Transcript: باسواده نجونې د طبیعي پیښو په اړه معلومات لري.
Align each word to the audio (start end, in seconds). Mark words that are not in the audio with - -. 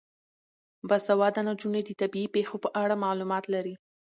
باسواده 0.89 1.41
نجونې 1.47 1.81
د 1.85 1.89
طبیعي 2.01 2.27
پیښو 2.35 2.55
په 2.63 2.69
اړه 2.81 2.95
معلومات 3.05 3.43
لري. 3.53 3.75